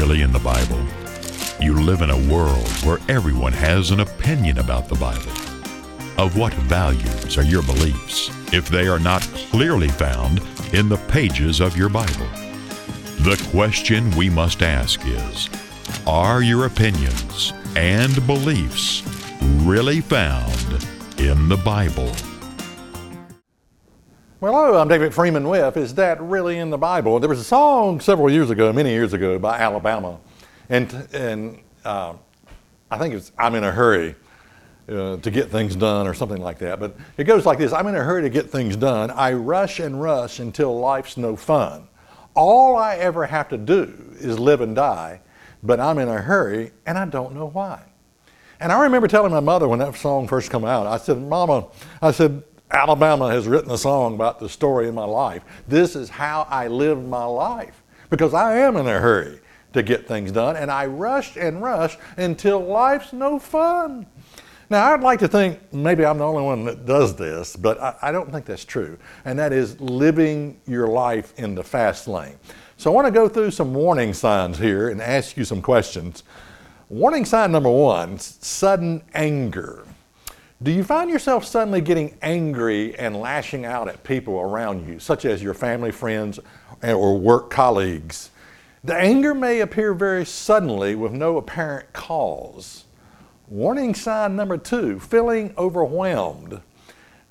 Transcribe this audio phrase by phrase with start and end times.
[0.00, 0.82] Really in the Bible?
[1.60, 5.30] You live in a world where everyone has an opinion about the Bible.
[6.16, 9.20] Of what values are your beliefs if they are not
[9.50, 10.40] clearly found
[10.72, 12.26] in the pages of your Bible?
[13.18, 15.50] The question we must ask is
[16.06, 19.02] Are your opinions and beliefs
[19.66, 20.82] really found
[21.18, 22.10] in the Bible?
[24.40, 27.20] Well, hello, I'm David Freeman with Is That Really in the Bible?
[27.20, 30.18] There was a song several years ago, many years ago, by Alabama.
[30.70, 32.14] And, and uh,
[32.90, 34.14] I think it's I'm in a hurry
[34.88, 36.80] uh, to get things done or something like that.
[36.80, 39.10] But it goes like this I'm in a hurry to get things done.
[39.10, 41.86] I rush and rush until life's no fun.
[42.34, 45.20] All I ever have to do is live and die,
[45.62, 47.82] but I'm in a hurry and I don't know why.
[48.58, 51.68] And I remember telling my mother when that song first came out, I said, Mama,
[52.00, 52.42] I said,
[52.72, 55.42] Alabama has written a song about the story of my life.
[55.66, 59.40] This is how I live my life because I am in a hurry
[59.72, 64.06] to get things done and I rush and rush until life's no fun.
[64.68, 67.96] Now, I'd like to think maybe I'm the only one that does this, but I,
[68.02, 68.96] I, don't think that's true.
[69.24, 72.36] And that is living your life in the fast lane.
[72.76, 76.22] So I want to go through some warning signs here and ask you some questions.
[76.88, 79.84] Warning sign number one sudden anger.
[80.62, 85.24] Do you find yourself suddenly getting angry and lashing out at people around you, such
[85.24, 86.38] as your family, friends,
[86.82, 88.30] or work colleagues?
[88.84, 92.84] The anger may appear very suddenly with no apparent cause.
[93.48, 96.60] Warning sign number two feeling overwhelmed.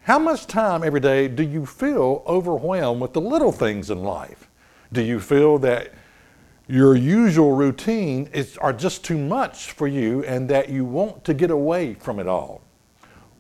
[0.02, 4.50] How much time every day do you feel overwhelmed with the little things in life?
[4.92, 5.94] Do you feel that
[6.68, 11.36] your usual routine is, are just too much for you and that you want to
[11.36, 12.64] get away from it all?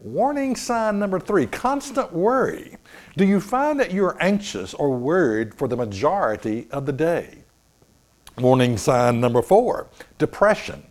[0.02, 2.78] Warning sign number three constant worry.
[3.18, 7.44] Do you find that you're anxious or worried for the majority of the day?
[8.38, 10.86] Warning sign number four depression.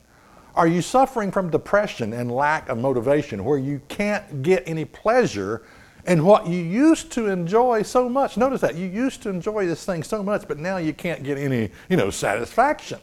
[0.54, 5.62] Are you suffering from depression and lack of motivation where you can't get any pleasure
[6.06, 8.36] in what you used to enjoy so much?
[8.36, 11.38] Notice that you used to enjoy this thing so much, but now you can't get
[11.38, 13.00] any, you know, satisfaction.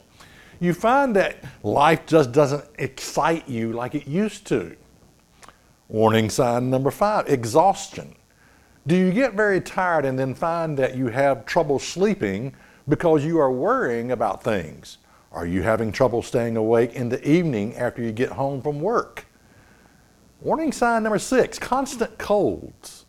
[0.60, 4.76] You find that life just doesn't excite you like it used to.
[5.88, 8.16] Warning sign number five exhaustion.
[8.88, 12.56] Do you get very tired and then find that you have trouble sleeping
[12.88, 14.98] because you are worrying about things?
[15.32, 19.26] Are you having trouble staying awake in the evening after you get home from work?
[20.42, 23.06] Warning sign number six constant colds.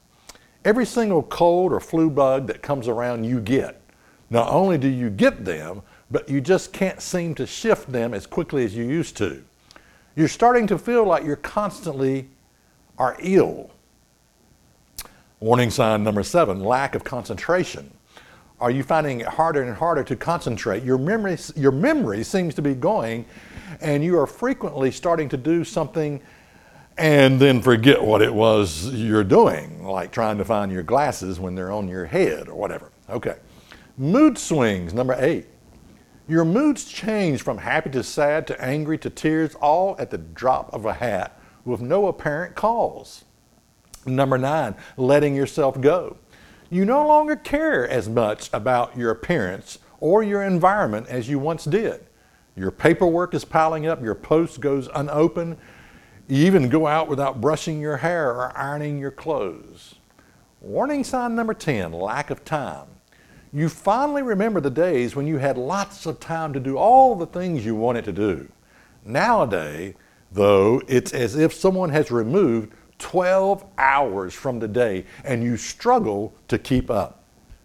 [0.65, 3.81] Every single cold or flu bug that comes around, you get.
[4.29, 8.27] Not only do you get them, but you just can't seem to shift them as
[8.27, 9.45] quickly as you used to.
[10.15, 12.29] You're starting to feel like you're constantly
[12.99, 13.71] are ill.
[15.41, 17.91] Warning sign number seven lack of concentration.
[18.59, 20.83] Are you finding it harder and harder to concentrate?
[20.83, 23.27] Your memory, your memory seems to be going,
[23.83, 26.23] and you are frequently starting to do something
[26.99, 31.55] and then forget what it was you're doing, like trying to find your glasses when
[31.55, 32.91] they're on your head or whatever.
[33.11, 33.37] Okay.
[33.99, 35.47] Mood swings, number eight.
[36.29, 40.73] Your moods change from happy to sad to angry to tears, all at the drop
[40.73, 43.25] of a hat with no apparent cause.
[44.07, 46.17] Number nine, letting yourself go.
[46.71, 51.65] You no longer care as much about your appearance or your environment as you once
[51.65, 52.07] did.
[52.57, 55.59] Your paperwork is piling up, your post goes unopened,
[56.29, 59.97] you even go out without brushing your hair or ironing your clothes.
[60.61, 62.87] Warning sign number 10 lack of time.
[63.53, 67.27] You finally remember the days when you had lots of time to do all the
[67.27, 68.49] things you wanted to do.
[69.05, 69.95] Nowadays,
[70.37, 76.33] though, it's as if someone has removed 12 hours from the day and you struggle
[76.49, 77.25] to keep up.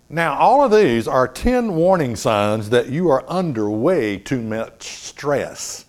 [0.09, 4.83] Now, all of these are 10 warning signs that you are under way too much
[4.83, 5.85] stress.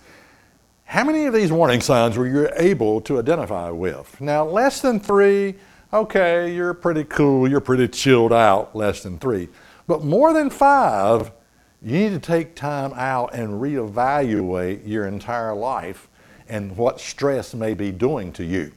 [0.84, 4.20] How many of these warning signs were you able to identify with?
[4.20, 5.54] Now, less than three,
[5.92, 9.48] okay, you're pretty cool, you're pretty chilled out, less than three.
[9.86, 11.32] But more than five,
[11.80, 16.08] you need to take time out and reevaluate your entire life
[16.52, 18.70] and what stress may be doing to you.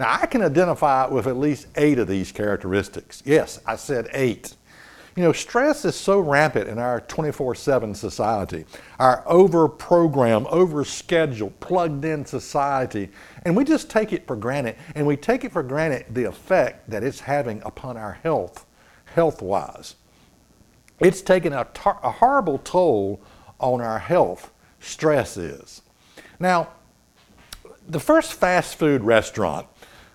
[0.00, 3.22] Now, I can identify with at least eight of these characteristics.
[3.24, 4.56] Yes, I said eight.
[5.14, 8.64] You know, stress is so rampant in our 24 7 society,
[8.98, 13.10] our over programmed, over scheduled, plugged in society,
[13.44, 14.76] and we just take it for granted.
[14.96, 18.66] And we take it for granted the effect that it's having upon our health,
[19.04, 19.94] health wise.
[20.98, 23.20] It's taking a, tar- a horrible toll
[23.60, 25.82] on our health, stress is.
[26.40, 26.70] Now,
[27.90, 29.66] the first fast food restaurant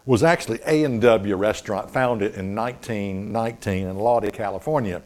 [0.06, 5.02] was actually A&W Restaurant, founded in 1919 in Lodi, California.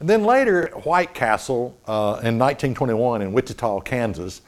[0.00, 4.40] And then later, White Castle uh, in 1921 in Wichita, Kansas.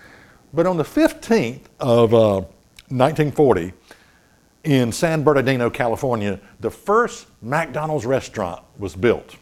[0.55, 2.41] But on the 15th of uh,
[2.89, 3.75] 1940,
[4.65, 9.37] in San Bernardino, California, the first McDonald's restaurant was built.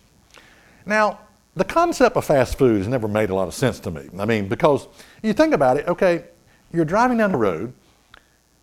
[0.85, 1.21] Now,
[1.55, 4.09] the concept of fast food has never made a lot of sense to me.
[4.19, 4.89] I mean, because
[5.23, 6.25] you think about it, okay,
[6.73, 7.73] you're driving down the road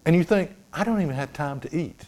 [0.07, 2.05] and you think, I don't even have time to eat.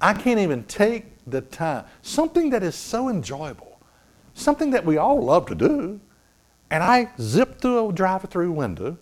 [0.00, 1.84] I can't even take the time.
[2.00, 3.78] Something that is so enjoyable,
[4.34, 6.00] something that we all love to do.
[6.70, 8.96] And I zip through a drive through window.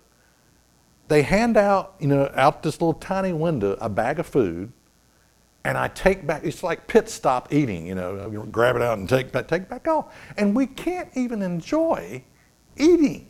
[1.08, 4.72] They hand out, you know, out this little tiny window, a bag of food
[5.64, 9.08] and I take back, it's like pit stop eating, you know, grab it out and
[9.08, 10.14] take, take back off.
[10.36, 12.24] And we can't even enjoy
[12.76, 13.29] eating.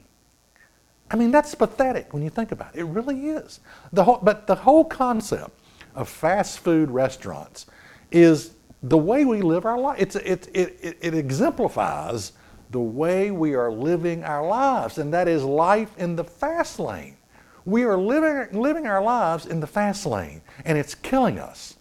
[1.10, 2.80] I mean, that's pathetic when you think about it.
[2.80, 3.60] It really is.
[3.92, 5.50] The whole, but the whole concept
[5.94, 7.66] of fast food restaurants
[8.10, 9.96] is the way we live our life.
[9.98, 12.32] It's, it, it, it, it exemplifies
[12.70, 17.16] the way we are living our lives, and that is life in the fast lane.
[17.64, 21.76] We are living, living our lives in the fast lane, and it's killing us.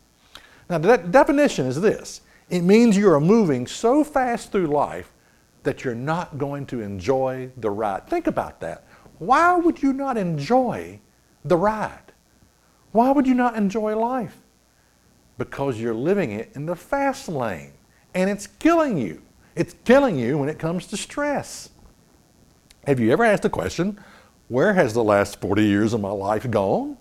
[0.70, 5.12] Now, the definition is this it means you are moving so fast through life
[5.64, 8.08] that you're not going to enjoy the ride.
[8.08, 8.86] Think about that.
[9.20, 11.00] Why would you not enjoy
[11.46, 12.12] the ride?
[12.92, 14.38] Why would you not enjoy life?
[15.38, 17.74] Because you're living it in the fast lane
[18.14, 19.22] and it's killing you.
[19.56, 21.70] It's killing you when it comes to stress.
[22.88, 24.00] Have you ever asked the question,
[24.48, 26.98] where has the last 40 years of my life gone?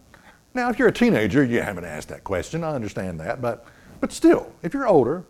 [0.55, 2.65] Now, if you're a teenager, you haven't asked that question.
[2.65, 3.41] I understand that.
[3.41, 3.65] But,
[4.01, 5.25] but still, if you're older,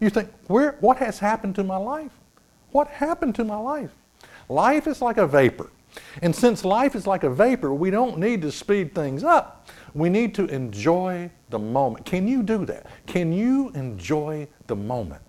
[0.00, 2.12] you think, where, what has happened to my life?
[2.72, 3.90] What happened to my life?
[4.48, 5.70] Life is like a vapor.
[6.22, 9.68] And since life is like a vapor, we don't need to speed things up.
[9.94, 12.04] We need to enjoy the moment.
[12.04, 12.86] Can you do that?
[13.06, 15.22] Can you enjoy the moment?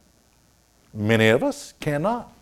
[0.94, 2.34] Many of us cannot.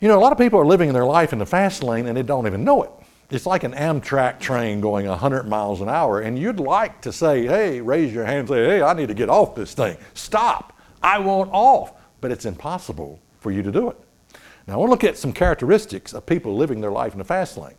[0.00, 2.16] You know, a lot of people are living their life in the fast lane and
[2.16, 2.90] they don't even know it
[3.30, 7.46] it's like an Amtrak train going 100 miles an hour, and you'd like to say,
[7.46, 9.96] hey, raise your hand and say, hey, I need to get off this thing.
[10.14, 10.78] Stop.
[11.02, 11.92] I want off.
[12.20, 13.96] But it's impossible for you to do it.
[14.66, 17.24] Now, I want to look at some characteristics of people living their life in the
[17.24, 17.76] fast lane.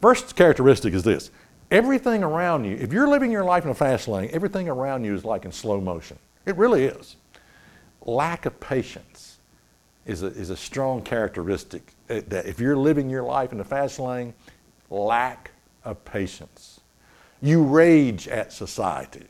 [0.00, 1.30] First characteristic is this
[1.70, 5.14] everything around you, if you're living your life in a fast lane, everything around you
[5.14, 6.18] is like in slow motion.
[6.46, 7.16] It really is.
[8.02, 9.38] Lack of patience
[10.06, 13.64] is a, is a strong characteristic eh, that if you're living your life in the
[13.64, 14.32] fast lane,
[14.90, 15.50] lack
[15.84, 16.80] of patience.
[17.42, 19.26] You rage at society.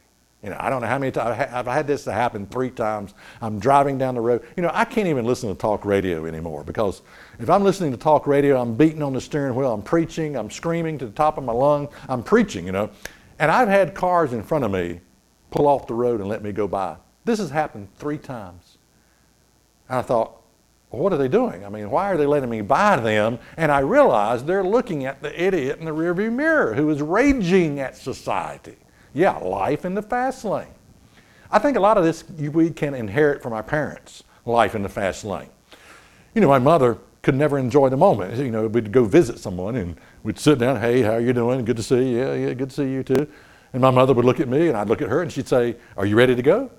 [0.46, 3.14] You know, I don't know how many times I've had this to happen three times.
[3.42, 4.44] I'm driving down the road.
[4.56, 7.02] You know, I can't even listen to talk radio anymore because
[7.40, 10.48] if I'm listening to talk radio, I'm beating on the steering wheel, I'm preaching, I'm
[10.48, 12.90] screaming to the top of my lung, I'm preaching, you know.
[13.40, 15.00] And I've had cars in front of me
[15.50, 16.94] pull off the road and let me go by.
[17.24, 18.78] This has happened three times.
[19.88, 20.42] And I thought,
[20.92, 21.66] well, what are they doing?
[21.66, 23.40] I mean, why are they letting me by them?
[23.56, 27.80] And I realized they're looking at the idiot in the rearview mirror who is raging
[27.80, 28.76] at society.
[29.16, 30.68] Yeah, life in the fast lane.
[31.50, 34.90] I think a lot of this we can inherit from our parents, life in the
[34.90, 35.48] fast lane.
[36.34, 38.36] You know, my mother could never enjoy the moment.
[38.36, 41.64] You know, we'd go visit someone and we'd sit down, hey, how are you doing?
[41.64, 42.18] Good to see you.
[42.18, 43.26] Yeah, yeah, good to see you too.
[43.72, 45.76] And my mother would look at me and I'd look at her and she'd say,
[45.96, 46.70] are you ready to go?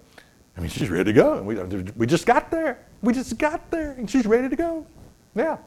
[0.56, 1.39] I mean, she's ready to go.
[1.39, 2.86] And We, we just got there.
[3.01, 4.86] We just got there and she's ready to go.
[5.34, 5.58] Yeah.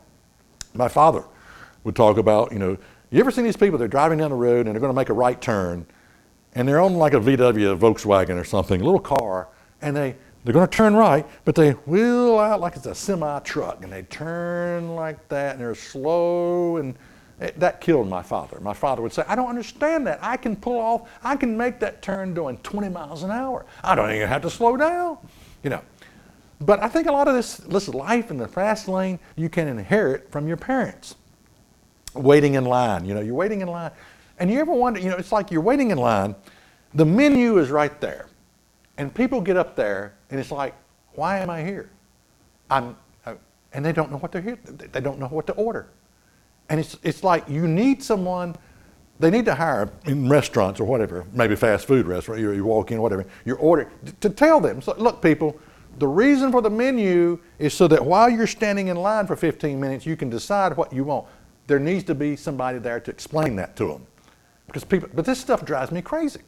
[0.75, 1.25] My father
[1.83, 2.79] would talk about, you know,
[3.11, 3.77] you ever seen these people?
[3.77, 5.85] They're driving down the road and they're going to make a right turn
[6.55, 9.49] and they're on like a VW, Volkswagen or something, a little car,
[9.83, 13.39] and they, they're going to turn right, but they wheel out like it's a semi
[13.41, 16.95] truck and they turn like that and they're slow and
[17.41, 18.59] it, that killed my father.
[18.61, 20.19] My father would say, I don't understand that.
[20.23, 23.65] I can pull off, I can make that turn doing 20 miles an hour.
[23.83, 25.19] I don't even have to slow down.
[25.63, 25.83] You know,
[26.61, 29.69] but I think a lot of this, this life in the fast lane you can
[29.69, 31.17] inherit from your parents.
[32.15, 33.93] Waiting in line, you know, you're waiting in line.
[34.41, 36.35] And you ever wonder, you know, it's like you're waiting in line,
[36.95, 38.27] the menu is right there.
[38.97, 40.75] And people get up there and it's like,
[41.13, 41.91] why am I here?
[42.71, 43.35] I'm, uh,
[43.75, 45.89] and they don't know what they're here, they don't know what to order.
[46.71, 48.57] And it's, it's like you need someone,
[49.19, 52.93] they need to hire in restaurants or whatever, maybe fast food restaurant, you, you walk
[52.93, 55.59] in, whatever, you're ordering, to tell them, so, look, people,
[55.99, 59.79] the reason for the menu is so that while you're standing in line for 15
[59.79, 61.27] minutes, you can decide what you want.
[61.67, 64.07] There needs to be somebody there to explain that to them.
[64.71, 66.43] Because people, but this stuff drives me crazy.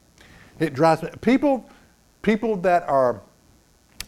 [0.61, 1.69] It drives me, people,
[2.23, 3.21] people that are,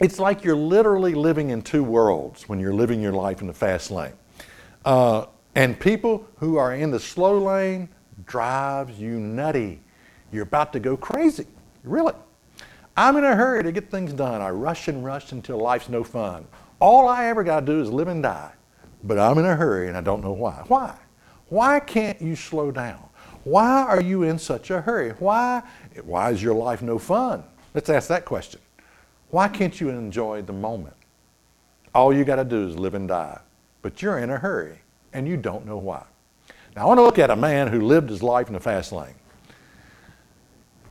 [0.00, 3.52] it's like you're literally living in two worlds when you're living your life in the
[3.52, 4.12] fast lane.
[4.84, 7.88] Uh, and people who are in the slow lane
[8.24, 9.80] drives you nutty.
[10.30, 11.48] You're about to go crazy,
[11.82, 12.14] really.
[12.96, 14.40] I'm in a hurry to get things done.
[14.40, 16.46] I rush and rush until life's no fun.
[16.78, 18.52] All I ever got to do is live and die,
[19.02, 20.62] but I'm in a hurry and I don't know why.
[20.68, 20.96] Why?
[21.48, 23.08] Why can't you slow down?
[23.44, 25.10] Why are you in such a hurry?
[25.10, 25.62] Why,
[26.02, 27.44] why is your life no fun?
[27.74, 28.60] Let's ask that question.
[29.28, 30.96] Why can't you enjoy the moment?
[31.94, 33.38] All you got to do is live and die,
[33.82, 34.78] but you're in a hurry
[35.12, 36.04] and you don't know why.
[36.74, 38.92] Now, I want to look at a man who lived his life in the fast
[38.92, 39.14] lane.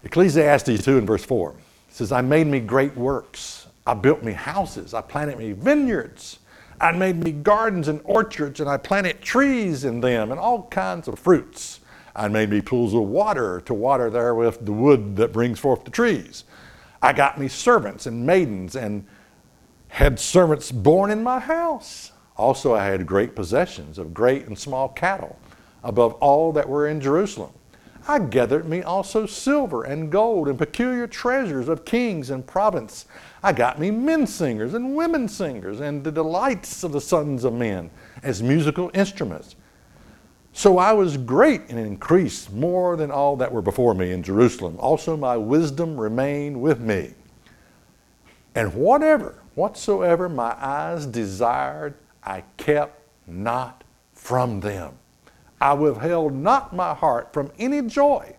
[0.04, 1.56] Ecclesiastes 2 and verse 4
[1.90, 3.68] says, I made me great works.
[3.86, 4.94] I built me houses.
[4.94, 6.40] I planted me vineyards.
[6.80, 11.08] I made me gardens and orchards, and I planted trees in them and all kinds
[11.08, 11.80] of fruits.
[12.16, 15.92] I made me pools of water to water therewith the wood that brings forth the
[15.92, 16.44] trees.
[17.02, 19.06] I got me servants and maidens and
[19.88, 22.12] had servants born in my house.
[22.38, 25.38] Also, I had great possessions of great and small cattle,
[25.84, 27.52] above all that were in Jerusalem.
[28.08, 33.06] I gathered me also silver and gold and peculiar treasures of kings and province.
[33.42, 37.54] I got me men singers and women singers and the delights of the sons of
[37.54, 37.90] men
[38.22, 39.56] as musical instruments.
[40.54, 44.78] So I was great and increased more than all that were before me in Jerusalem.
[44.80, 47.16] Also my wisdom remained with me.
[48.54, 53.84] And whatever, whatsoever my eyes desired, I kept not
[54.14, 54.94] from them.
[55.60, 58.36] I withheld not my heart from any joy,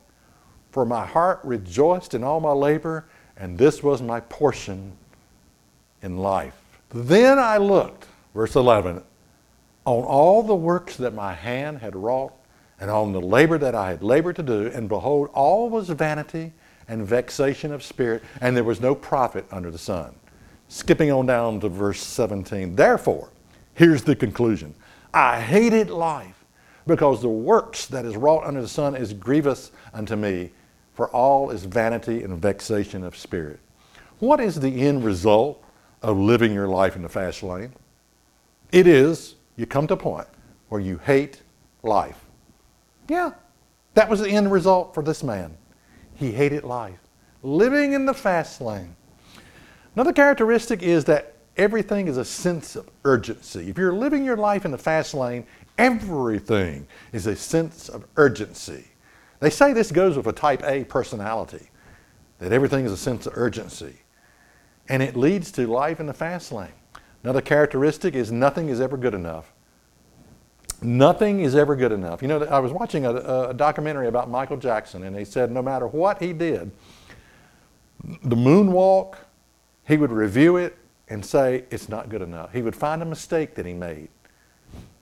[0.70, 3.06] for my heart rejoiced in all my labor,
[3.36, 4.92] and this was my portion
[6.02, 6.54] in life.
[6.90, 9.02] Then I looked, verse 11,
[9.84, 12.32] on all the works that my hand had wrought,
[12.80, 16.52] and on the labor that I had labored to do, and behold, all was vanity
[16.88, 20.14] and vexation of spirit, and there was no profit under the sun.
[20.68, 22.74] Skipping on down to verse 17.
[22.74, 23.28] Therefore,
[23.74, 24.74] here's the conclusion
[25.12, 26.44] I hated life
[26.86, 30.50] because the works that is wrought under the sun is grievous unto me,
[30.94, 33.60] for all is vanity and vexation of spirit.
[34.18, 35.62] What is the end result
[36.02, 37.72] of living your life in the fast lane?
[38.72, 40.26] It is you come to a point
[40.68, 41.42] where you hate
[41.82, 42.24] life.
[43.08, 43.32] Yeah,
[43.94, 45.56] that was the end result for this man.
[46.14, 46.98] He hated life,
[47.42, 48.96] living in the fast lane.
[49.94, 53.68] Another characteristic is that everything is a sense of urgency.
[53.68, 55.46] If you're living your life in the fast lane,
[55.78, 58.84] Everything is a sense of urgency.
[59.40, 61.68] They say this goes with a type A personality,
[62.38, 63.96] that everything is a sense of urgency.
[64.88, 66.68] And it leads to life in the fast lane.
[67.24, 69.52] Another characteristic is nothing is ever good enough.
[70.82, 72.22] Nothing is ever good enough.
[72.22, 73.14] You know, I was watching a,
[73.48, 76.70] a documentary about Michael Jackson, and they said no matter what he did,
[78.02, 79.16] the moonwalk,
[79.86, 80.76] he would review it
[81.08, 82.52] and say it's not good enough.
[82.52, 84.08] He would find a mistake that he made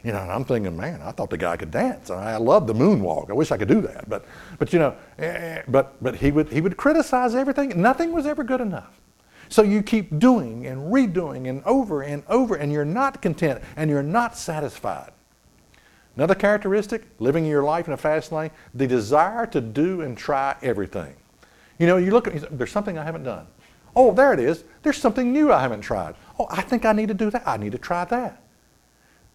[0.05, 2.11] you know, and I'm thinking, man, I thought the guy could dance.
[2.11, 3.31] I love the moonwalk.
[3.31, 4.09] I wish I could do that.
[4.09, 4.25] But,
[4.59, 7.81] but you know, eh, eh, but, but he, would, he would criticize everything.
[7.81, 9.01] Nothing was ever good enough.
[9.53, 13.91] So you keep doing and redoing and over and over, and you're not content and
[13.91, 15.13] you're not satisfied.
[16.17, 20.57] Another characteristic, living your life in a fast lane, the desire to do and try
[20.63, 21.15] everything.
[21.79, 23.47] You know, you look at, there's something I haven't done.
[23.95, 24.65] Oh, there it is.
[24.83, 26.15] There's something new I haven't tried.
[26.39, 27.47] Oh, I think I need to do that.
[27.47, 28.43] I need to try that.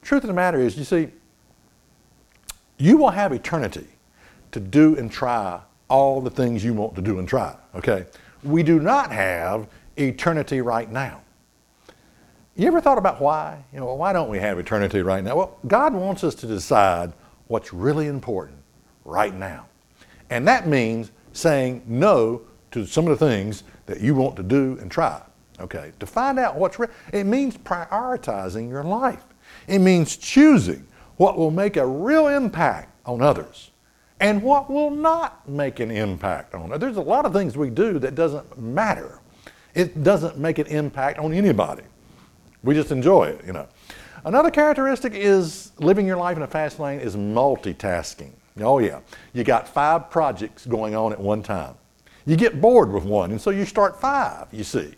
[0.01, 1.09] Truth of the matter is, you see,
[2.79, 3.87] you will have eternity
[4.51, 8.07] to do and try all the things you want to do and try, okay?
[8.43, 9.67] We do not have
[9.99, 11.21] eternity right now.
[12.55, 13.63] You ever thought about why?
[13.71, 15.35] You know, why don't we have eternity right now?
[15.35, 17.13] Well, God wants us to decide
[17.47, 18.57] what's really important
[19.05, 19.67] right now.
[20.29, 24.77] And that means saying no to some of the things that you want to do
[24.81, 25.21] and try.
[25.59, 29.23] Okay, to find out what's real, it means prioritizing your life.
[29.67, 30.85] It means choosing
[31.17, 33.71] what will make a real impact on others
[34.19, 36.79] and what will not make an impact on others.
[36.79, 39.19] There's a lot of things we do that doesn't matter.
[39.77, 41.83] It doesn't make an impact on anybody.
[42.63, 43.67] We just enjoy it, you know.
[44.25, 48.31] Another characteristic is living your life in a fast lane is multitasking.
[48.59, 49.01] Oh yeah,
[49.33, 51.75] you got five projects going on at one time.
[52.25, 54.95] You get bored with one, and so you start five, you see.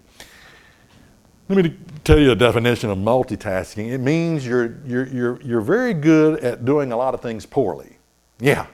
[1.50, 3.92] Let me tell you a definition of multitasking.
[3.92, 7.98] It means you're, you're, you're, you're very good at doing a lot of things poorly.
[8.40, 8.68] Yeah.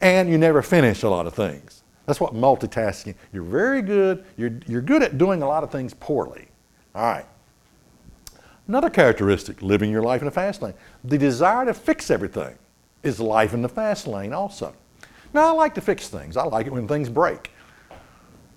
[0.00, 1.77] And you never finish a lot of things.
[2.08, 3.14] That's what multitasking.
[3.34, 4.24] You're very good.
[4.38, 6.48] You're, you're good at doing a lot of things poorly.
[6.94, 7.26] All right.
[8.66, 10.72] Another characteristic, living your life in the fast lane.
[11.04, 12.56] The desire to fix everything
[13.02, 14.74] is life in the fast lane also.
[15.34, 16.38] Now, I like to fix things.
[16.38, 17.50] I like it when things break.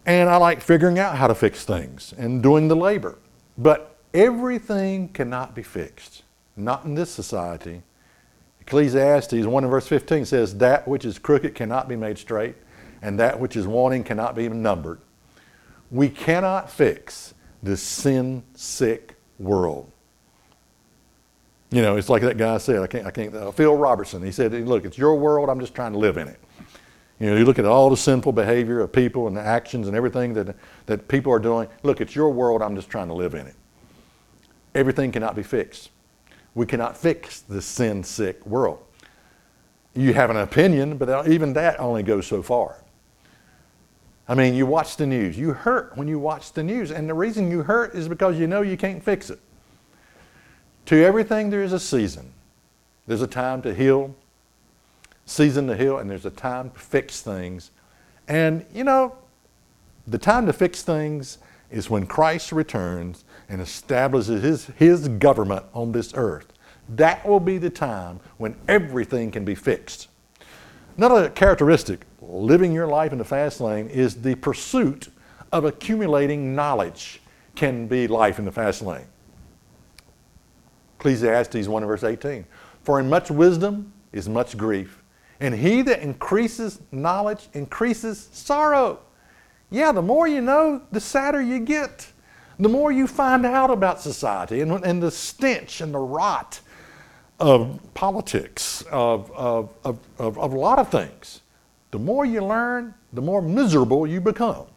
[0.06, 3.18] And I like figuring out how to fix things and doing the labor.
[3.58, 6.24] But everything cannot be fixed,
[6.56, 7.82] not in this society.
[8.62, 12.56] Ecclesiastes 1 verse 15 says, That which is crooked cannot be made straight,
[13.02, 15.00] and that which is wanting cannot be numbered.
[15.90, 19.92] We cannot fix this sin sick world.
[21.72, 24.32] You know, it's like that guy said, I can't, I can't, uh, Phil Robertson, he
[24.32, 26.40] said, look, it's your world, I'm just trying to live in it.
[27.20, 29.96] You know, you look at all the sinful behavior of people and the actions and
[29.96, 30.56] everything that,
[30.88, 31.70] that people are doing.
[31.84, 33.56] Look, it's your world, I'm just trying to live in it.
[34.76, 35.92] Everything cannot be fixed.
[36.56, 38.84] We cannot fix the sin sick world.
[39.94, 42.81] You have an opinion, but even that only goes so far.
[44.28, 45.38] I mean, you watch the news.
[45.38, 46.92] You hurt when you watch the news.
[46.92, 49.40] And the reason you hurt is because you know you can't fix it.
[50.88, 52.32] To everything, there is a season.
[53.08, 54.16] There's a time to heal,
[55.26, 57.72] season to heal, and there's a time to fix things.
[58.28, 59.16] And, you know,
[60.08, 61.38] the time to fix things
[61.70, 66.54] is when Christ returns and establishes his, his government on this earth.
[66.90, 70.08] That will be the time when everything can be fixed.
[70.98, 75.10] Another characteristic living your life in the fast lane is the pursuit
[75.52, 77.22] of accumulating knowledge
[77.56, 79.06] can be life in the fast lane.
[81.00, 82.46] Ecclesiastes 1 verse 18.
[82.84, 85.02] For in much wisdom is much grief,
[85.40, 89.00] and he that increases knowledge increases sorrow.
[89.70, 92.12] Yeah, the more you know, the sadder you get.
[92.60, 96.60] The more you find out about society and, and the stench and the rot
[97.42, 101.42] of politics, of, of, of, of, a lot of things.
[101.90, 104.68] The more you learn, the more miserable you become.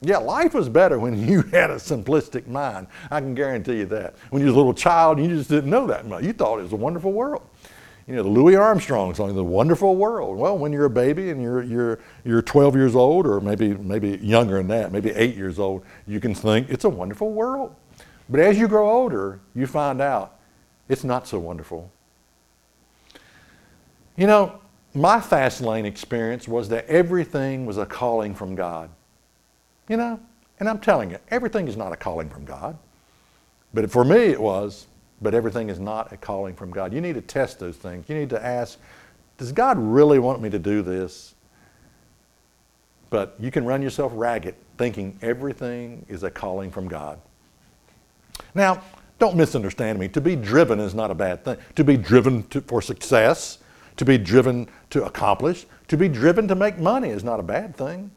[0.00, 2.86] Yeah, life was better when you had a simplistic mind.
[3.10, 4.14] I can guarantee you that.
[4.30, 6.22] When you was a little child, you just didn't know that much.
[6.22, 7.42] You thought it was a wonderful world.
[8.06, 11.42] You know, the Louis Armstrong song, "The Wonderful World." Well, when you're a baby and
[11.42, 15.58] you're you're you're 12 years old, or maybe maybe younger than that, maybe eight years
[15.58, 17.74] old, you can think it's a wonderful world.
[18.30, 20.37] But as you grow older, you find out
[20.88, 21.90] it's not so wonderful.
[24.16, 24.60] You know,
[24.94, 28.90] my fast lane experience was that everything was a calling from God.
[29.88, 30.20] You know,
[30.60, 32.76] and I'm telling you, everything is not a calling from God.
[33.72, 34.86] But for me, it was.
[35.20, 36.92] But everything is not a calling from God.
[36.92, 38.08] You need to test those things.
[38.08, 38.78] You need to ask,
[39.36, 41.34] does God really want me to do this?
[43.10, 47.18] But you can run yourself ragged thinking everything is a calling from God.
[48.54, 48.82] Now,
[49.18, 50.08] don't misunderstand me.
[50.08, 51.56] To be driven is not a bad thing.
[51.76, 53.58] To be driven to, for success,
[53.96, 57.76] to be driven to accomplish, to be driven to make money is not a bad
[57.76, 58.10] thing.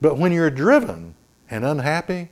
[0.00, 1.14] But when you're driven
[1.50, 2.30] and unhappy,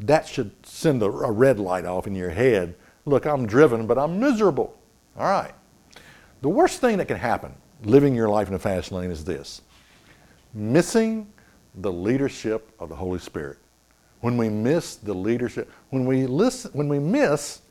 [0.00, 2.74] that should send a, a red light off in your head.
[3.04, 4.76] Look, I'm driven, but I'm miserable.
[5.16, 5.54] All right.
[6.42, 9.62] The worst thing that can happen living your life in a fast lane is this
[10.52, 11.32] missing
[11.76, 13.58] the leadership of the Holy Spirit.
[14.20, 17.62] When we miss the leadership, when we listen, when we miss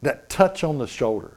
[0.00, 1.36] that touch on the shoulder,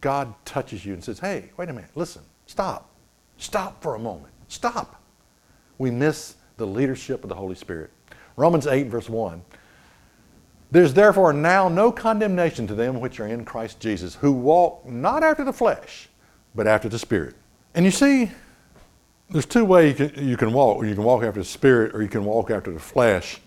[0.00, 2.90] God touches you and says, Hey, wait a minute, listen, stop.
[3.38, 4.32] Stop for a moment.
[4.48, 5.02] Stop
[5.78, 7.90] we miss the leadership of the Holy Spirit.
[8.36, 9.42] Romans 8, verse 1.
[10.70, 15.22] There's therefore now no condemnation to them which are in Christ Jesus, who walk not
[15.22, 16.08] after the flesh,
[16.54, 17.34] but after the Spirit.
[17.74, 18.30] And you see,
[19.30, 20.84] there's two ways you can, you can walk.
[20.84, 23.40] You can walk after the Spirit or you can walk after the flesh.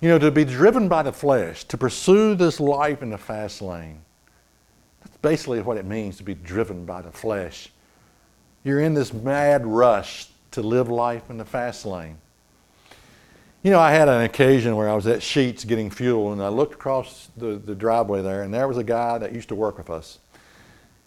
[0.00, 3.62] You know, to be driven by the flesh, to pursue this life in the fast
[3.62, 4.00] lane.
[5.00, 7.70] That's basically what it means to be driven by the flesh.
[8.64, 12.18] You're in this mad rush to live life in the fast lane.
[13.62, 16.48] You know, I had an occasion where I was at Sheetz getting fuel, and I
[16.48, 19.78] looked across the, the driveway there, and there was a guy that used to work
[19.78, 20.18] with us.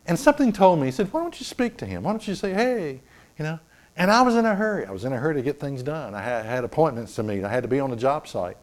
[0.07, 2.03] And something told me, he said, Why don't you speak to him?
[2.03, 3.01] Why don't you say, Hey,
[3.37, 3.59] you know?
[3.97, 4.85] And I was in a hurry.
[4.85, 6.13] I was in a hurry to get things done.
[6.13, 8.57] I had, had appointments to meet, I had to be on the job site.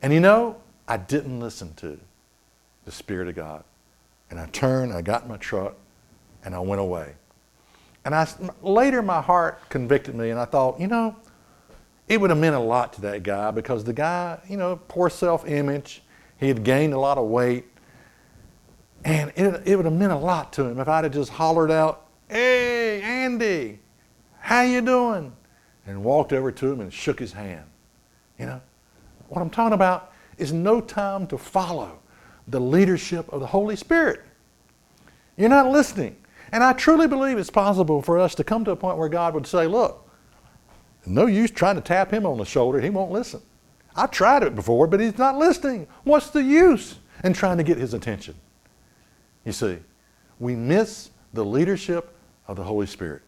[0.00, 0.56] And you know,
[0.88, 1.98] I didn't listen to
[2.84, 3.64] the Spirit of God.
[4.30, 5.74] And I turned, I got in my truck,
[6.44, 7.14] and I went away.
[8.04, 8.26] And I,
[8.62, 11.16] later my heart convicted me, and I thought, you know,
[12.08, 15.10] it would have meant a lot to that guy because the guy, you know, poor
[15.10, 16.02] self image,
[16.38, 17.66] he had gained a lot of weight.
[19.04, 21.70] And it, it would have meant a lot to him if I'd have just hollered
[21.70, 23.78] out, hey, Andy,
[24.40, 25.32] how you doing?
[25.86, 27.64] And walked over to him and shook his hand.
[28.38, 28.60] You know,
[29.28, 31.98] what I'm talking about is no time to follow
[32.48, 34.22] the leadership of the Holy Spirit.
[35.36, 36.16] You're not listening.
[36.52, 39.34] And I truly believe it's possible for us to come to a point where God
[39.34, 40.08] would say, look,
[41.06, 42.80] no use trying to tap him on the shoulder.
[42.80, 43.40] He won't listen.
[43.94, 45.86] I tried it before, but he's not listening.
[46.04, 48.34] What's the use in trying to get his attention?
[49.44, 49.78] You see,
[50.38, 52.14] we miss the leadership
[52.48, 53.22] of the Holy Spirit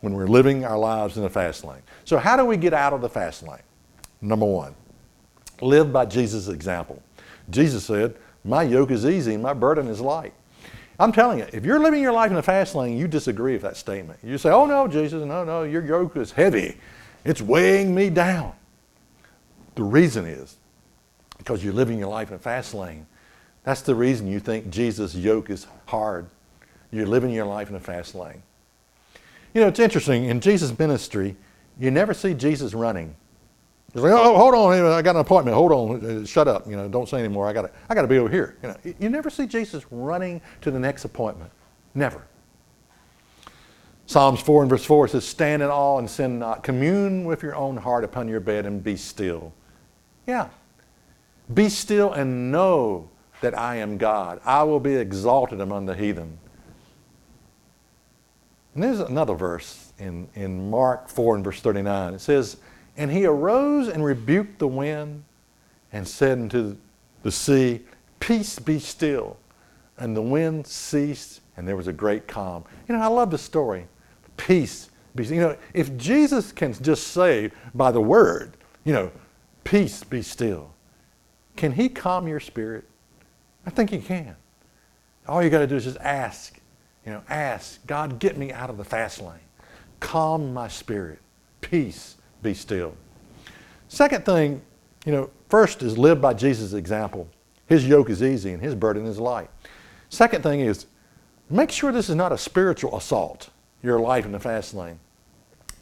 [0.00, 1.82] when we're living our lives in the fast lane.
[2.04, 3.62] So, how do we get out of the fast lane?
[4.20, 4.74] Number one,
[5.60, 7.02] live by Jesus' example.
[7.50, 10.32] Jesus said, My yoke is easy and my burden is light.
[11.00, 13.62] I'm telling you, if you're living your life in the fast lane, you disagree with
[13.62, 14.20] that statement.
[14.22, 16.76] You say, oh no, Jesus, no, no, your yoke is heavy.
[17.24, 18.52] It's weighing me down.
[19.76, 20.58] The reason is
[21.38, 23.06] because you're living your life in a fast lane,
[23.62, 26.26] That's the reason you think Jesus' yoke is hard.
[26.90, 28.42] You're living your life in a fast lane.
[29.54, 30.24] You know, it's interesting.
[30.24, 31.36] In Jesus' ministry,
[31.78, 33.16] you never see Jesus running.
[33.92, 35.56] He's like, oh, hold on, I got an appointment.
[35.56, 36.66] Hold on, uh, shut up.
[36.68, 37.48] You know, don't say anymore.
[37.48, 38.56] I got to, I got to be over here.
[38.62, 41.50] You know, you never see Jesus running to the next appointment.
[41.94, 42.22] Never.
[44.06, 46.62] Psalms 4 and verse 4 says, Stand in awe and sin not.
[46.62, 49.52] Commune with your own heart upon your bed and be still.
[50.26, 50.48] Yeah.
[51.52, 53.08] Be still and know
[53.40, 54.40] that I am God.
[54.44, 56.38] I will be exalted among the heathen.
[58.74, 62.14] And there's another verse in, in Mark 4 and verse 39.
[62.14, 62.58] It says,
[62.96, 65.24] And he arose and rebuked the wind
[65.92, 66.76] and said unto
[67.22, 67.80] the sea,
[68.20, 69.36] Peace be still.
[69.98, 72.64] And the wind ceased, and there was a great calm.
[72.88, 73.86] You know, I love the story.
[74.36, 75.36] Peace be still.
[75.36, 79.10] You know, if Jesus can just say by the word, you know,
[79.64, 80.72] peace be still,
[81.56, 82.84] can he calm your spirit?
[83.66, 84.36] I think he can.
[85.28, 86.59] All you got to do is just ask.
[87.04, 89.40] You know, ask, God, get me out of the fast lane.
[90.00, 91.18] Calm my spirit.
[91.60, 92.94] Peace, be still.
[93.88, 94.62] Second thing,
[95.04, 97.28] you know, first is live by Jesus' example.
[97.66, 99.50] His yoke is easy and his burden is light.
[100.08, 100.86] Second thing is
[101.48, 103.50] make sure this is not a spiritual assault,
[103.82, 104.98] your life in the fast lane.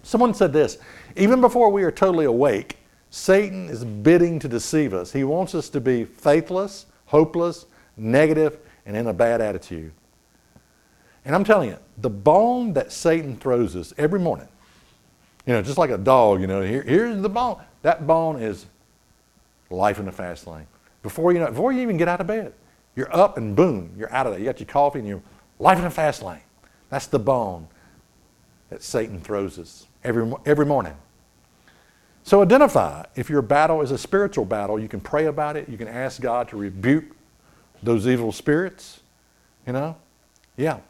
[0.03, 0.79] Someone said this
[1.17, 2.79] even before we are totally awake,
[3.11, 5.13] Satan is bidding to deceive us.
[5.13, 9.93] He wants us to be faithless, hopeless, negative, and in a bad attitude.
[11.25, 14.49] And I'm telling you, the bone that Satan throws us every morning,
[15.47, 17.61] you know, just like a dog, you know, here, here's the bone.
[17.83, 18.67] That bone is
[19.71, 20.67] life in the fast lane.
[21.03, 22.53] Before you know, before you even get out of bed,
[22.97, 24.41] you're up and boom, you're out of there.
[24.41, 25.23] You got your coffee and you're
[25.59, 26.41] life in the fast lane.
[26.91, 27.69] That's the bone
[28.71, 30.95] that Satan throws us every, every morning.
[32.25, 35.79] So identify if your battle is a spiritual battle, you can pray about it, you
[35.79, 37.05] can ask God to rebuke
[37.83, 39.01] those evil spirits,
[39.67, 39.97] you know?
[40.57, 40.81] Yeah.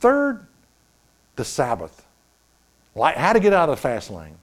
[0.00, 0.46] Third,
[1.36, 2.04] the Sabbath.
[2.94, 4.36] Like how to get out of the fast lane.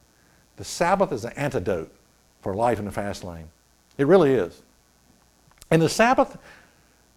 [0.57, 1.93] The Sabbath is an antidote
[2.41, 3.47] for life in the fast lane.
[3.97, 4.61] It really is.
[5.71, 6.37] And the Sabbath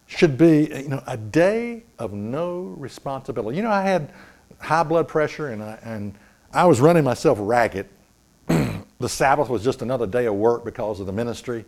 [0.07, 3.57] should be, you know, a day of no responsibility.
[3.57, 4.11] You know, I had
[4.59, 6.14] high blood pressure and I, and
[6.53, 7.87] I was running myself ragged.
[8.46, 11.64] the Sabbath was just another day of work because of the ministry.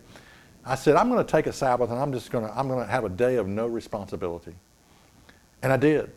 [0.65, 2.85] I said, I'm going to take a Sabbath and I'm just going to, I'm going
[2.85, 4.55] to have a day of no responsibility.
[5.63, 6.11] And I did.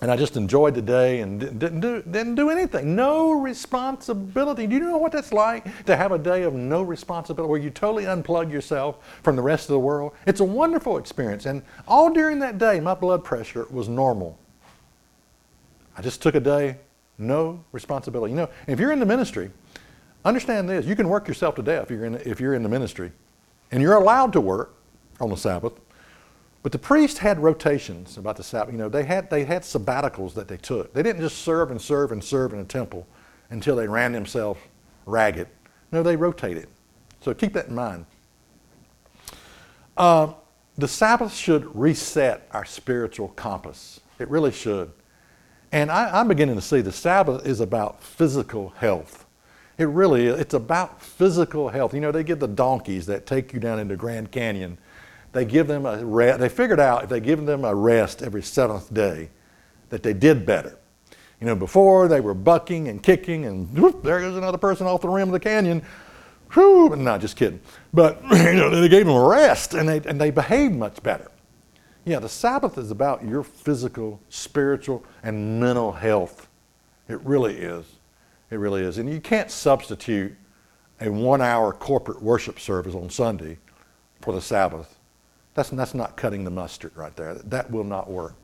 [0.00, 2.94] And I just enjoyed the day and didn't do, didn't do anything.
[2.94, 4.66] No responsibility.
[4.68, 7.70] Do you know what that's like to have a day of no responsibility where you
[7.70, 10.12] totally unplug yourself from the rest of the world?
[10.24, 11.46] It's a wonderful experience.
[11.46, 14.38] And all during that day, my blood pressure was normal.
[15.96, 16.76] I just took a day,
[17.18, 18.30] no responsibility.
[18.30, 19.50] You know, if you're in the ministry,
[20.24, 22.68] understand this you can work yourself to death if you're in, if you're in the
[22.68, 23.10] ministry.
[23.72, 24.76] And you're allowed to work
[25.20, 25.72] on the Sabbath.
[26.62, 28.72] But the priests had rotations about the Sabbath.
[28.72, 30.92] You know, they had, they had sabbaticals that they took.
[30.92, 33.06] They didn't just serve and serve and serve in a temple
[33.50, 34.60] until they ran themselves
[35.06, 35.48] ragged.
[35.92, 36.68] No, they rotated.
[37.20, 38.06] So keep that in mind.
[39.96, 40.32] Uh,
[40.76, 44.00] the Sabbath should reset our spiritual compass.
[44.18, 44.92] It really should.
[45.72, 49.26] And I, am beginning to see the Sabbath is about physical health.
[49.76, 50.40] It really is.
[50.40, 51.94] It's about physical health.
[51.94, 54.78] You know, they give the donkeys that take you down into Grand Canyon
[55.32, 56.40] they give them a rest.
[56.40, 59.30] They figured out if they give them a rest every seventh day,
[59.90, 60.78] that they did better.
[61.40, 65.00] You know, before they were bucking and kicking, and whoop, there goes another person off
[65.00, 65.82] the rim of the canyon.
[66.54, 67.60] Whew, not just kidding.
[67.92, 71.30] But you know, they gave them a rest, and they and they behaved much better.
[72.04, 76.48] Yeah, the Sabbath is about your physical, spiritual, and mental health.
[77.06, 77.84] It really is.
[78.50, 78.98] It really is.
[78.98, 80.34] And you can't substitute
[81.00, 83.58] a one hour corporate worship service on Sunday
[84.20, 84.97] for the Sabbath.
[85.58, 87.34] That's, that's not cutting the mustard right there.
[87.34, 88.34] That will not work.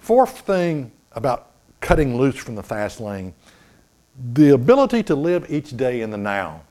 [0.00, 3.32] Fourth thing about cutting loose from the fast lane
[4.34, 6.62] the ability to live each day in the now.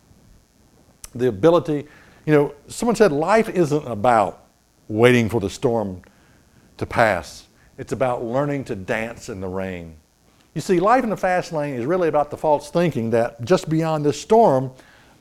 [1.15, 1.87] The ability,
[2.25, 4.43] you know, someone said life isn't about
[4.89, 6.01] waiting for the storm
[6.75, 9.95] to pass, it's about learning to dance in the rain.
[10.53, 13.69] You see, life in the fast lane is really about the false thinking that just
[13.69, 14.73] beyond this storm,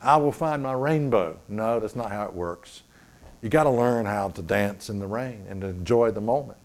[0.03, 1.39] I will find my rainbow.
[1.49, 2.83] No, that's not how it works.
[3.43, 6.59] You got to learn how to dance in the rain and to enjoy the moment.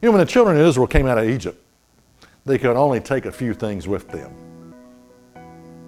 [0.00, 1.62] You know, when the children of Israel came out of Egypt,
[2.46, 4.32] they could only take a few things with them.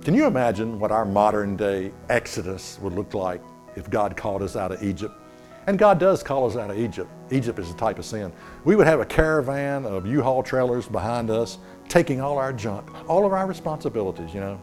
[0.02, 3.40] Can you imagine what our modern day Exodus would look like
[3.76, 5.14] if God called us out of Egypt?
[5.66, 7.08] And God does call us out of Egypt.
[7.30, 8.32] Egypt is a type of sin.
[8.64, 13.26] We would have a caravan of U-Haul trailers behind us, taking all our junk, all
[13.26, 14.60] of our responsibilities, you know.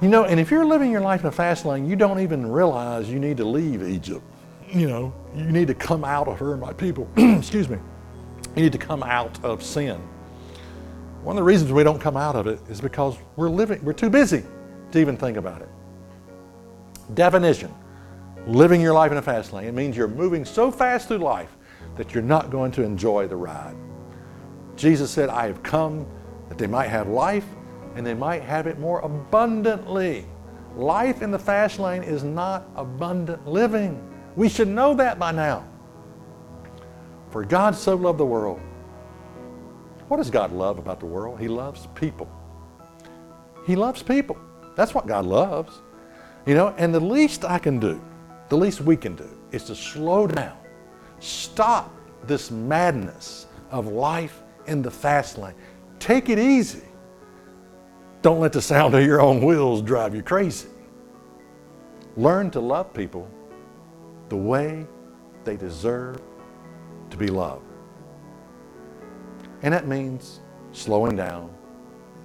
[0.00, 2.50] You know, and if you're living your life in a fast lane, you don't even
[2.50, 4.22] realize you need to leave Egypt.
[4.70, 7.08] You know, you need to come out of her, my people.
[7.16, 7.78] Excuse me.
[8.54, 10.00] You need to come out of sin.
[11.22, 13.92] One of the reasons we don't come out of it is because we're living, we're
[13.92, 14.44] too busy
[14.92, 15.68] to even think about it.
[17.14, 17.74] Definition
[18.46, 19.66] living your life in a fast lane.
[19.66, 21.56] It means you're moving so fast through life
[21.96, 23.76] that you're not going to enjoy the ride.
[24.76, 26.06] Jesus said, I have come
[26.48, 27.44] that they might have life
[27.98, 30.24] and they might have it more abundantly.
[30.76, 34.00] Life in the fast lane is not abundant living.
[34.36, 35.66] We should know that by now.
[37.30, 38.60] For God so loved the world.
[40.06, 41.40] What does God love about the world?
[41.40, 42.30] He loves people.
[43.66, 44.38] He loves people.
[44.76, 45.82] That's what God loves.
[46.46, 48.00] You know, and the least I can do,
[48.48, 50.56] the least we can do, is to slow down.
[51.18, 55.54] Stop this madness of life in the fast lane.
[55.98, 56.87] Take it easy.
[58.20, 60.68] Don't let the sound of your own wheels drive you crazy.
[62.16, 63.30] Learn to love people
[64.28, 64.86] the way
[65.44, 66.20] they deserve
[67.10, 67.64] to be loved.
[69.62, 70.40] And that means
[70.72, 71.52] slowing down,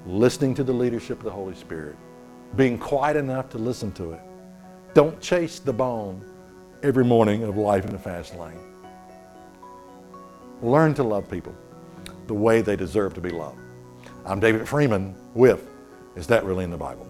[0.07, 1.95] listening to the leadership of the Holy Spirit,
[2.55, 4.21] being quiet enough to listen to it.
[4.93, 6.25] Don't chase the bone
[6.81, 8.59] every morning of life in the fast lane.
[10.61, 11.53] Learn to love people
[12.27, 13.59] the way they deserve to be loved.
[14.25, 15.67] I'm David Freeman with
[16.15, 17.07] Is That Really in the Bible?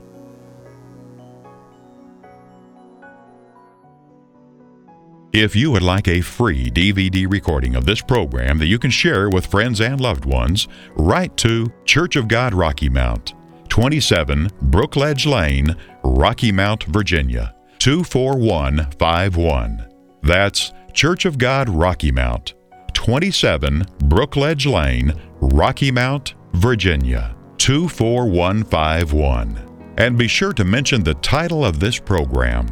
[5.33, 9.31] If you would like a free DVD recording of this program that you can share
[9.31, 13.33] with friends and loved ones, write to Church of God Rocky Mount,
[13.67, 19.87] 27 Brookledge Lane, Rocky Mount, Virginia, 24151.
[20.21, 22.53] That's Church of God Rocky Mount,
[22.93, 29.95] 27 Brookledge Lane, Rocky Mount, Virginia, 24151.
[29.97, 32.67] And be sure to mention the title of this program.